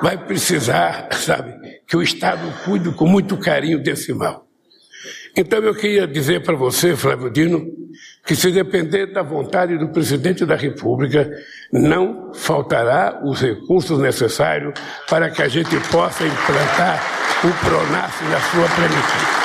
vai 0.00 0.16
precisar, 0.16 1.08
sabe, 1.12 1.54
que 1.86 1.96
o 1.96 2.02
Estado 2.02 2.42
cuide 2.64 2.90
com 2.92 3.06
muito 3.06 3.36
carinho 3.36 3.82
desse 3.82 4.12
mal. 4.14 4.46
Então 5.36 5.58
eu 5.60 5.74
queria 5.74 6.06
dizer 6.06 6.42
para 6.42 6.56
você, 6.56 6.96
Flávio 6.96 7.30
Dino, 7.30 7.66
que 8.26 8.34
se 8.34 8.50
depender 8.50 9.06
da 9.12 9.22
vontade 9.22 9.76
do 9.76 9.88
presidente 9.88 10.46
da 10.46 10.56
República, 10.56 11.30
não 11.70 12.32
faltará 12.34 13.20
os 13.22 13.40
recursos 13.40 13.98
necessários 13.98 14.72
para 15.08 15.30
que 15.30 15.42
a 15.42 15.48
gente 15.48 15.76
possa 15.90 16.24
implantar 16.24 17.00
o 17.44 17.64
PRONAF 17.64 18.24
na 18.24 18.40
sua 18.40 18.68
plenitude. 18.74 19.38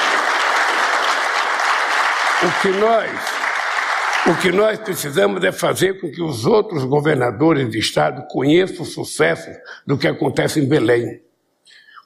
O 2.43 2.61
que 2.61 2.79
nós 2.79 3.42
o 4.25 4.37
que 4.37 4.51
nós 4.51 4.79
precisamos 4.79 5.43
é 5.43 5.51
fazer 5.51 5.99
com 5.99 6.09
que 6.09 6.21
os 6.21 6.45
outros 6.45 6.85
governadores 6.85 7.69
de 7.69 7.77
estado 7.77 8.25
conheçam 8.29 8.83
o 8.83 8.85
sucesso 8.85 9.49
do 9.85 9.97
que 9.97 10.07
acontece 10.07 10.61
em 10.61 10.65
Belém. 10.65 11.21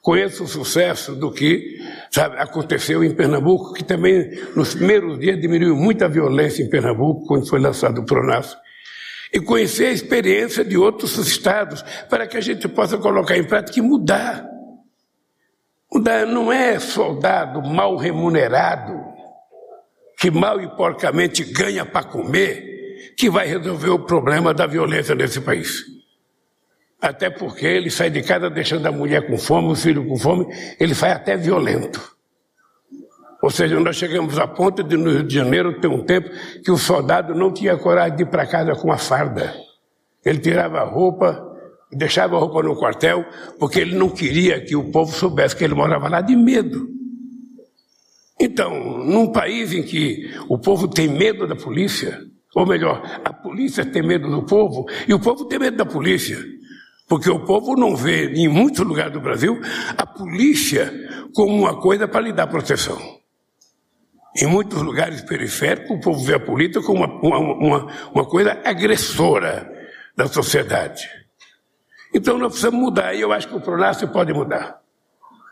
Conheçam 0.02 0.46
o 0.46 0.48
sucesso 0.48 1.14
do 1.14 1.30
que 1.30 1.78
sabe, 2.10 2.36
aconteceu 2.38 3.04
em 3.04 3.14
Pernambuco, 3.14 3.72
que 3.72 3.84
também 3.84 4.30
nos 4.56 4.74
primeiros 4.74 5.18
dias 5.18 5.40
diminuiu 5.40 5.76
muita 5.76 6.08
violência 6.08 6.62
em 6.62 6.68
Pernambuco, 6.68 7.26
quando 7.26 7.48
foi 7.48 7.60
lançado 7.60 8.00
o 8.00 8.04
Pronas. 8.04 8.56
E 9.32 9.38
conhecer 9.38 9.86
a 9.86 9.92
experiência 9.92 10.64
de 10.64 10.76
outros 10.76 11.18
estados, 11.18 11.82
para 12.08 12.26
que 12.26 12.36
a 12.36 12.40
gente 12.40 12.66
possa 12.66 12.96
colocar 12.98 13.36
em 13.36 13.44
prática 13.44 13.78
e 13.78 13.82
mudar. 13.82 14.44
Mudar 15.92 16.26
não 16.26 16.52
é 16.52 16.78
soldado 16.78 17.62
mal 17.62 17.96
remunerado, 17.96 18.97
que 20.18 20.32
mal 20.32 20.60
e 20.60 20.66
porcamente 20.68 21.44
ganha 21.44 21.86
para 21.86 22.04
comer, 22.04 23.14
que 23.16 23.30
vai 23.30 23.46
resolver 23.46 23.90
o 23.90 24.00
problema 24.00 24.52
da 24.52 24.66
violência 24.66 25.14
nesse 25.14 25.40
país. 25.40 25.84
Até 27.00 27.30
porque 27.30 27.64
ele 27.64 27.88
sai 27.88 28.10
de 28.10 28.22
casa 28.22 28.50
deixando 28.50 28.84
a 28.86 28.90
mulher 28.90 29.28
com 29.28 29.38
fome, 29.38 29.70
o 29.70 29.76
filho 29.76 30.04
com 30.04 30.16
fome, 30.16 30.46
ele 30.80 30.92
sai 30.92 31.12
até 31.12 31.36
violento. 31.36 32.16
Ou 33.40 33.50
seja, 33.50 33.78
nós 33.78 33.94
chegamos 33.94 34.36
a 34.36 34.48
ponto 34.48 34.82
de 34.82 34.96
no 34.96 35.08
Rio 35.08 35.22
de 35.22 35.32
Janeiro 35.32 35.80
ter 35.80 35.86
um 35.86 36.04
tempo 36.04 36.28
que 36.64 36.72
o 36.72 36.76
soldado 36.76 37.32
não 37.36 37.52
tinha 37.52 37.76
coragem 37.76 38.16
de 38.16 38.22
ir 38.24 38.26
para 38.26 38.44
casa 38.44 38.74
com 38.74 38.90
a 38.90 38.98
farda. 38.98 39.54
Ele 40.24 40.40
tirava 40.40 40.80
a 40.80 40.84
roupa, 40.84 41.40
deixava 41.92 42.34
a 42.34 42.40
roupa 42.40 42.60
no 42.64 42.74
quartel, 42.74 43.24
porque 43.60 43.78
ele 43.78 43.96
não 43.96 44.08
queria 44.08 44.60
que 44.60 44.74
o 44.74 44.90
povo 44.90 45.12
soubesse 45.12 45.54
que 45.54 45.62
ele 45.62 45.74
morava 45.74 46.08
lá 46.08 46.20
de 46.20 46.34
medo. 46.34 46.97
Então, 48.40 48.98
num 49.04 49.32
país 49.32 49.72
em 49.72 49.82
que 49.82 50.30
o 50.48 50.58
povo 50.58 50.86
tem 50.86 51.08
medo 51.08 51.46
da 51.46 51.56
polícia, 51.56 52.20
ou 52.54 52.64
melhor, 52.64 53.02
a 53.24 53.32
polícia 53.32 53.84
tem 53.84 54.02
medo 54.02 54.30
do 54.30 54.44
povo 54.44 54.86
e 55.08 55.12
o 55.12 55.18
povo 55.18 55.44
tem 55.46 55.58
medo 55.58 55.76
da 55.76 55.84
polícia, 55.84 56.38
porque 57.08 57.28
o 57.28 57.44
povo 57.44 57.74
não 57.74 57.96
vê, 57.96 58.32
em 58.34 58.46
muitos 58.46 58.84
lugares 58.86 59.12
do 59.12 59.20
Brasil, 59.20 59.60
a 59.96 60.06
polícia 60.06 60.92
como 61.34 61.56
uma 61.56 61.80
coisa 61.80 62.06
para 62.06 62.20
lhe 62.20 62.32
dar 62.32 62.46
proteção. 62.46 62.98
Em 64.36 64.46
muitos 64.46 64.80
lugares 64.82 65.20
periféricos, 65.22 65.96
o 65.96 66.00
povo 66.00 66.24
vê 66.24 66.34
a 66.34 66.40
polícia 66.40 66.80
como 66.80 67.04
uma, 67.04 67.52
uma, 67.54 67.86
uma, 68.14 68.24
coisa 68.24 68.60
agressora 68.64 69.68
da 70.16 70.28
sociedade. 70.28 71.08
Então 72.14 72.38
nós 72.38 72.52
precisamos 72.52 72.80
mudar, 72.80 73.14
e 73.14 73.20
eu 73.20 73.32
acho 73.32 73.48
que 73.48 73.56
o 73.56 73.60
Pronas 73.60 74.02
pode 74.04 74.32
mudar, 74.32 74.80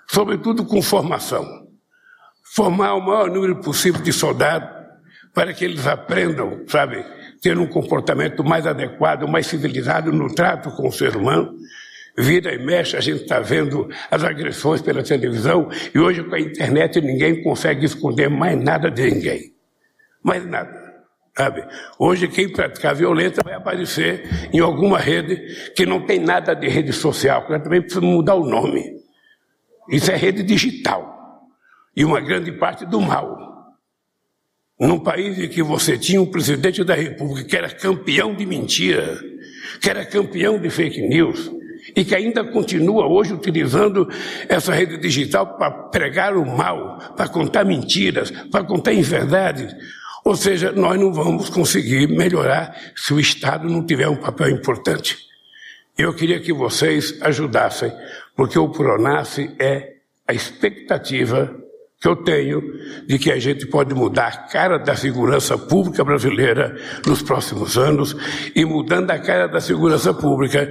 sobretudo 0.06 0.64
com 0.64 0.80
formação. 0.80 1.65
Formar 2.56 2.94
o 2.94 3.02
maior 3.02 3.30
número 3.30 3.56
possível 3.56 4.00
de 4.00 4.14
soldados 4.14 4.66
para 5.34 5.52
que 5.52 5.62
eles 5.62 5.86
aprendam, 5.86 6.64
sabe, 6.66 7.04
ter 7.42 7.58
um 7.58 7.66
comportamento 7.66 8.42
mais 8.42 8.66
adequado, 8.66 9.28
mais 9.28 9.46
civilizado 9.46 10.10
no 10.10 10.34
trato 10.34 10.70
com 10.70 10.88
o 10.88 10.92
ser 10.92 11.14
humano. 11.14 11.54
Vira 12.16 12.54
e 12.54 12.64
mexe, 12.64 12.96
a 12.96 13.00
gente 13.00 13.24
está 13.24 13.40
vendo 13.40 13.90
as 14.10 14.24
agressões 14.24 14.80
pela 14.80 15.02
televisão 15.02 15.68
e 15.94 15.98
hoje 15.98 16.24
com 16.24 16.34
a 16.34 16.40
internet 16.40 16.98
ninguém 17.02 17.42
consegue 17.42 17.84
esconder 17.84 18.30
mais 18.30 18.58
nada 18.58 18.90
de 18.90 19.02
ninguém. 19.02 19.52
Mais 20.24 20.46
nada. 20.46 20.72
Sabe? 21.36 21.62
Hoje, 21.98 22.26
quem 22.26 22.50
praticar 22.50 22.94
violência 22.94 23.42
vai 23.44 23.52
aparecer 23.52 24.48
em 24.50 24.60
alguma 24.60 24.98
rede 24.98 25.36
que 25.76 25.84
não 25.84 26.06
tem 26.06 26.18
nada 26.18 26.54
de 26.54 26.66
rede 26.68 26.94
social, 26.94 27.42
porque 27.42 27.62
também 27.62 27.82
precisa 27.82 28.00
mudar 28.00 28.34
o 28.34 28.48
nome. 28.48 28.82
Isso 29.90 30.10
é 30.10 30.16
rede 30.16 30.42
digital. 30.42 31.15
E 31.96 32.04
uma 32.04 32.20
grande 32.20 32.52
parte 32.52 32.84
do 32.84 33.00
mal. 33.00 33.46
Num 34.78 34.98
país 34.98 35.38
em 35.38 35.48
que 35.48 35.62
você 35.62 35.96
tinha 35.96 36.20
um 36.20 36.30
presidente 36.30 36.84
da 36.84 36.94
República 36.94 37.48
que 37.48 37.56
era 37.56 37.70
campeão 37.70 38.34
de 38.34 38.44
mentira, 38.44 39.18
que 39.80 39.88
era 39.88 40.04
campeão 40.04 40.58
de 40.58 40.68
fake 40.68 41.00
news, 41.00 41.50
e 41.94 42.04
que 42.04 42.14
ainda 42.14 42.44
continua 42.44 43.06
hoje 43.06 43.32
utilizando 43.32 44.06
essa 44.48 44.74
rede 44.74 44.98
digital 44.98 45.56
para 45.56 45.70
pregar 45.70 46.36
o 46.36 46.44
mal, 46.44 46.98
para 47.16 47.28
contar 47.28 47.64
mentiras, 47.64 48.30
para 48.30 48.64
contar 48.64 48.92
inverdades. 48.92 49.74
Ou 50.24 50.36
seja, 50.36 50.72
nós 50.72 50.98
não 50.98 51.12
vamos 51.12 51.48
conseguir 51.48 52.08
melhorar 52.08 52.76
se 52.94 53.14
o 53.14 53.20
Estado 53.20 53.68
não 53.68 53.84
tiver 53.86 54.08
um 54.08 54.16
papel 54.16 54.50
importante. 54.50 55.16
Eu 55.96 56.12
queria 56.12 56.40
que 56.40 56.52
vocês 56.52 57.16
ajudassem, 57.22 57.90
porque 58.34 58.58
o 58.58 58.68
Pronace 58.68 59.54
é 59.58 59.94
a 60.28 60.34
expectativa 60.34 61.56
que 62.00 62.08
eu 62.08 62.16
tenho 62.16 62.62
de 63.06 63.18
que 63.18 63.30
a 63.30 63.38
gente 63.38 63.66
pode 63.66 63.94
mudar 63.94 64.26
a 64.26 64.36
cara 64.48 64.78
da 64.78 64.94
segurança 64.94 65.56
pública 65.56 66.04
brasileira 66.04 66.76
nos 67.06 67.22
próximos 67.22 67.78
anos 67.78 68.14
e 68.54 68.64
mudando 68.64 69.10
a 69.10 69.18
cara 69.18 69.46
da 69.46 69.60
segurança 69.60 70.12
pública, 70.12 70.68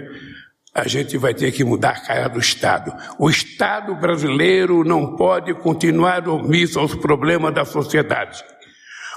a 0.74 0.88
gente 0.88 1.18
vai 1.18 1.34
ter 1.34 1.52
que 1.52 1.64
mudar 1.64 1.92
a 1.92 2.00
cara 2.02 2.28
do 2.28 2.40
Estado. 2.40 2.94
O 3.18 3.30
Estado 3.30 3.96
brasileiro 3.96 4.84
não 4.84 5.16
pode 5.16 5.54
continuar 5.54 6.28
omisso 6.28 6.80
aos 6.80 6.94
problemas 6.94 7.54
da 7.54 7.66
sociedade. 7.66 8.44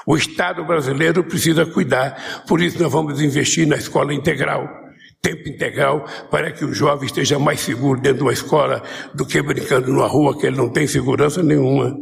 O 0.07 0.17
Estado 0.17 0.65
brasileiro 0.65 1.23
precisa 1.23 1.67
cuidar, 1.67 2.43
por 2.47 2.63
isso 2.63 2.83
nós 2.83 2.91
vamos 2.91 3.21
investir 3.21 3.67
na 3.67 3.77
escola 3.77 4.15
integral, 4.15 4.67
tempo 5.21 5.49
integral, 5.49 6.05
para 6.31 6.51
que 6.53 6.65
o 6.65 6.73
jovem 6.73 7.07
esteja 7.07 7.39
mais 7.39 7.61
seguro 7.61 8.01
dentro 8.01 8.19
de 8.19 8.25
uma 8.25 8.33
escola 8.33 8.83
do 9.15 9.27
que 9.27 9.43
brincando 9.43 9.93
numa 9.93 10.07
rua 10.07 10.39
que 10.39 10.47
ele 10.47 10.57
não 10.57 10.69
tem 10.69 10.87
segurança 10.87 11.43
nenhuma. 11.43 11.97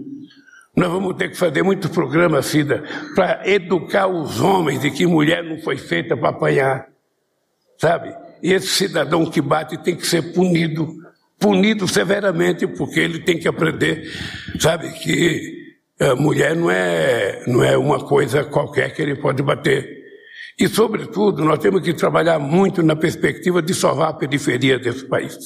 Nós 0.76 0.90
vamos 0.90 1.16
ter 1.16 1.30
que 1.30 1.36
fazer 1.38 1.62
muito 1.62 1.88
programa, 1.88 2.42
Cida, 2.42 2.84
para 3.14 3.48
educar 3.48 4.06
os 4.06 4.40
homens 4.40 4.80
de 4.80 4.90
que 4.90 5.06
mulher 5.06 5.42
não 5.42 5.58
foi 5.62 5.78
feita 5.78 6.14
para 6.14 6.28
apanhar, 6.28 6.86
sabe? 7.78 8.14
E 8.42 8.52
esse 8.52 8.68
cidadão 8.68 9.24
que 9.24 9.40
bate 9.40 9.82
tem 9.82 9.96
que 9.96 10.06
ser 10.06 10.34
punido, 10.34 10.86
punido 11.38 11.88
severamente, 11.88 12.66
porque 12.66 13.00
ele 13.00 13.20
tem 13.20 13.38
que 13.38 13.48
aprender, 13.48 14.06
sabe, 14.60 14.90
que 14.92 15.64
a 15.98 16.14
mulher 16.14 16.54
não 16.54 16.70
é, 16.70 17.42
não 17.46 17.64
é 17.64 17.76
uma 17.78 18.04
coisa 18.04 18.44
qualquer 18.44 18.94
que 18.94 19.00
ele 19.00 19.16
pode 19.16 19.42
bater. 19.42 19.95
E, 20.58 20.68
sobretudo, 20.68 21.44
nós 21.44 21.58
temos 21.58 21.82
que 21.82 21.92
trabalhar 21.92 22.38
muito 22.38 22.82
na 22.82 22.96
perspectiva 22.96 23.60
de 23.60 23.74
salvar 23.74 24.10
a 24.10 24.14
periferia 24.14 24.78
desse 24.78 25.04
país. 25.04 25.36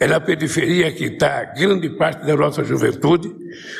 É 0.00 0.06
na 0.06 0.18
periferia 0.18 0.90
que 0.90 1.04
está 1.04 1.44
grande 1.44 1.90
parte 1.90 2.24
da 2.24 2.34
nossa 2.34 2.64
juventude, 2.64 3.30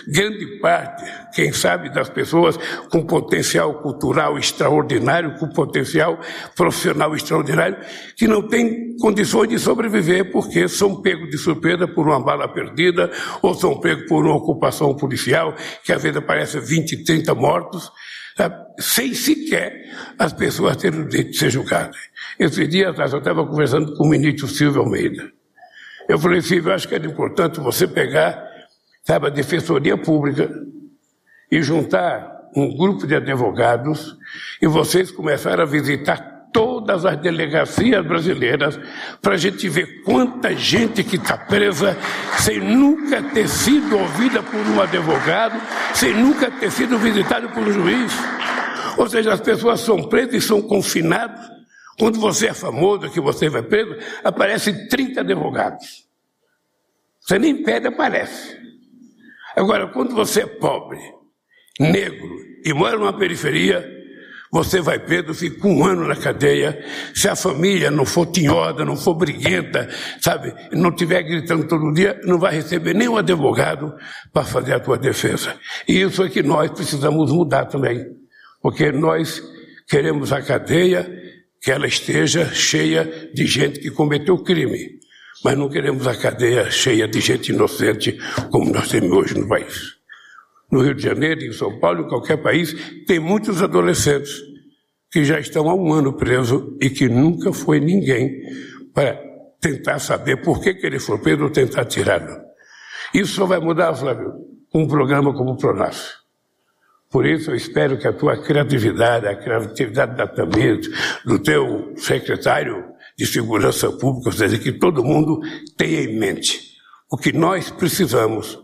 grande 0.07 0.59
parte, 0.61 1.03
quem 1.35 1.51
sabe, 1.51 1.89
das 1.89 2.11
pessoas 2.11 2.59
com 2.91 3.07
potencial 3.07 3.81
cultural 3.81 4.39
extraordinário, 4.39 5.37
com 5.39 5.49
potencial 5.49 6.21
profissional 6.55 7.17
extraordinário, 7.17 7.79
que 8.15 8.29
não 8.29 8.47
tem 8.47 8.99
condições 8.99 9.49
de 9.49 9.59
sobreviver 9.59 10.31
porque 10.31 10.69
são 10.69 11.01
pegos 11.01 11.31
de 11.31 11.39
surpresa 11.39 11.89
por 11.89 12.07
uma 12.07 12.23
bala 12.23 12.47
perdida 12.47 13.11
ou 13.41 13.55
são 13.55 13.81
pegos 13.81 14.07
por 14.07 14.23
uma 14.27 14.37
ocupação 14.37 14.95
policial, 14.95 15.55
que 15.83 15.91
às 15.91 16.03
vezes 16.03 16.19
aparece 16.19 16.61
20, 16.61 17.03
30 17.03 17.35
mortos, 17.35 17.91
sabe? 18.37 18.55
sem 18.79 19.15
sequer 19.15 19.91
as 20.19 20.33
pessoas 20.33 20.77
terem 20.77 21.01
o 21.01 21.09
direito 21.09 21.33
de 21.33 21.39
ser 21.39 21.51
julgadas. 21.51 21.97
Esse 22.39 22.67
dia 22.67 22.91
atrás 22.91 23.13
eu 23.13 23.19
estava 23.19 23.47
conversando 23.47 23.95
com 23.95 24.05
o 24.05 24.09
ministro 24.09 24.49
Silvio 24.49 24.83
Almeida. 24.83 25.31
Eu 26.09 26.19
falei, 26.19 26.41
Silvio, 26.41 26.73
acho 26.73 26.89
que 26.89 26.95
era 26.95 27.07
importante 27.07 27.61
você 27.61 27.87
pegar, 27.87 28.43
sabe, 29.05 29.27
a 29.27 29.31
Defensoria 29.31 29.97
Pública 29.97 30.51
e 31.51 31.63
juntar 31.63 32.41
um 32.57 32.77
grupo 32.77 33.07
de 33.07 33.15
advogados 33.15 34.17
e 34.61 34.67
vocês 34.67 35.11
começaram 35.11 35.63
a 35.63 35.67
visitar 35.67 36.40
todas 36.53 37.05
as 37.05 37.17
delegacias 37.19 38.05
brasileiras 38.07 38.79
para 39.21 39.35
a 39.35 39.37
gente 39.37 39.69
ver 39.69 40.03
quanta 40.03 40.55
gente 40.55 41.05
que 41.05 41.17
está 41.17 41.37
presa 41.37 41.97
sem 42.39 42.61
nunca 42.61 43.23
ter 43.23 43.49
sido 43.49 43.99
ouvida 43.99 44.43
por 44.43 44.61
um 44.61 44.81
advogado, 44.81 45.61
sem 45.95 46.15
nunca 46.15 46.51
ter 46.51 46.71
sido 46.71 46.99
visitada 46.99 47.49
por 47.49 47.63
um 47.63 47.73
juiz. 47.73 48.13
Ou 48.97 49.09
seja, 49.09 49.33
as 49.33 49.41
pessoas 49.41 49.81
são 49.81 50.09
presas 50.09 50.35
e 50.35 50.41
são 50.41 50.61
confinadas 50.61 51.51
quando 52.01 52.19
você 52.19 52.49
é 52.49 52.55
famoso, 52.55 53.11
que 53.11 53.21
você 53.21 53.51
vai 53.51 53.63
preso, 53.63 53.95
aparecem 54.25 54.89
30 54.89 55.21
advogados. 55.21 56.09
Você 57.21 57.39
nem 57.39 57.63
pede, 57.63 57.89
aparece. 57.89 58.59
Agora, 59.55 59.87
quando 59.89 60.15
você 60.15 60.43
é 60.43 60.47
pobre, 60.47 60.99
negro 61.79 62.39
e 62.65 62.73
mora 62.73 62.97
numa 62.97 63.13
periferia, 63.13 64.00
você 64.53 64.81
vai 64.81 64.99
preso, 64.99 65.33
fica 65.33 65.69
um 65.69 65.85
ano 65.85 66.09
na 66.09 66.17
cadeia. 66.17 66.85
Se 67.15 67.29
a 67.29 67.37
família 67.37 67.91
não 67.91 68.05
for 68.05 68.27
tinhosa, 68.27 68.85
não 68.85 68.97
for 68.97 69.15
briguenta, 69.15 69.89
sabe, 70.21 70.53
não 70.73 70.91
estiver 70.91 71.23
gritando 71.23 71.69
todo 71.69 71.93
dia, 71.93 72.21
não 72.25 72.39
vai 72.39 72.55
receber 72.55 72.95
nenhum 72.95 73.17
advogado 73.17 73.95
para 74.33 74.45
fazer 74.45 74.75
a 74.75 74.81
tua 74.81 74.99
defesa. 74.99 75.55
E 75.87 76.01
isso 76.01 76.23
é 76.25 76.29
que 76.29 76.43
nós 76.43 76.71
precisamos 76.71 77.31
mudar 77.31 77.67
também. 77.67 78.05
Porque 78.61 78.91
nós 78.91 79.41
queremos 79.89 80.33
a 80.33 80.43
cadeia 80.43 81.09
que 81.63 81.71
ela 81.71 81.87
esteja 81.87 82.53
cheia 82.53 83.31
de 83.33 83.47
gente 83.47 83.79
que 83.79 83.91
cometeu 83.91 84.37
crime. 84.39 84.99
Mas 85.45 85.57
não 85.57 85.69
queremos 85.69 86.07
a 86.07 86.17
cadeia 86.17 86.71
cheia 86.71 87.07
de 87.07 87.21
gente 87.21 87.53
inocente 87.53 88.19
como 88.51 88.73
nós 88.73 88.89
temos 88.89 89.11
hoje 89.11 89.39
no 89.39 89.49
país. 89.49 90.00
No 90.71 90.83
Rio 90.83 90.95
de 90.95 91.03
Janeiro, 91.03 91.43
em 91.43 91.53
São 91.53 91.79
Paulo, 91.79 92.03
em 92.05 92.09
qualquer 92.09 92.37
país, 92.37 92.75
tem 93.07 93.19
muitos 93.19 93.63
adolescentes 93.63 94.41
que 95.11 95.25
já 95.25 95.41
estão 95.41 95.69
há 95.69 95.75
um 95.75 95.93
ano 95.93 96.13
presos 96.13 96.77
e 96.81 96.89
que 96.89 97.09
nunca 97.09 97.53
foi 97.53 97.81
ninguém 97.81 98.41
para 98.95 99.21
tentar 99.61 99.99
saber 99.99 100.41
por 100.43 100.61
que, 100.61 100.75
que 100.75 100.87
ele 100.87 100.99
foi 100.99 101.19
preso 101.19 101.45
ou 101.45 101.51
tentar 101.51 101.85
tirá-lo. 101.85 102.51
Isso 103.13 103.35
só 103.35 103.47
vai 103.47 103.59
mudar, 103.59 103.95
Flávio, 103.95 104.33
um 104.73 104.87
programa 104.87 105.35
como 105.35 105.53
o 105.53 105.57
Pronas. 105.57 106.21
Por 107.11 107.27
isso 107.27 107.51
eu 107.51 107.57
espero 107.57 107.99
que 107.99 108.07
a 108.07 108.13
tua 108.13 108.41
criatividade, 108.41 109.27
a 109.27 109.35
criatividade 109.35 110.17
da 110.17 110.29
Tamir, 110.29 110.81
do 111.25 111.41
teu 111.41 111.93
secretário 111.97 112.85
de 113.19 113.27
Segurança 113.27 113.91
Pública, 113.91 114.31
seja, 114.31 114.57
que 114.59 114.71
todo 114.71 115.03
mundo 115.03 115.41
tenha 115.77 116.03
em 116.03 116.17
mente. 116.17 116.77
O 117.11 117.17
que 117.17 117.33
nós 117.33 117.69
precisamos 117.69 118.61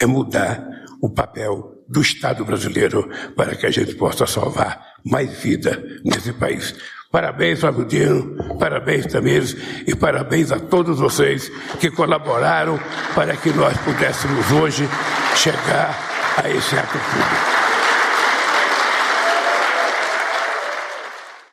é 0.00 0.06
mudar 0.06 0.83
o 1.04 1.10
papel 1.10 1.84
do 1.86 2.00
Estado 2.00 2.46
brasileiro 2.46 3.06
para 3.36 3.54
que 3.54 3.66
a 3.66 3.70
gente 3.70 3.94
possa 3.94 4.26
salvar 4.26 4.94
mais 5.04 5.30
vida 5.42 5.82
nesse 6.02 6.32
país. 6.32 6.74
Parabéns, 7.12 7.60
Flávio 7.60 7.84
Dino, 7.84 8.58
parabéns, 8.58 9.04
Tamires, 9.04 9.54
e 9.86 9.94
parabéns 9.94 10.50
a 10.50 10.58
todos 10.58 10.98
vocês 10.98 11.52
que 11.78 11.90
colaboraram 11.90 12.80
para 13.14 13.36
que 13.36 13.50
nós 13.50 13.76
pudéssemos 13.82 14.50
hoje 14.50 14.88
chegar 15.36 15.94
a 16.42 16.48
esse 16.48 16.74
ato 16.74 16.98
público. 16.98 17.53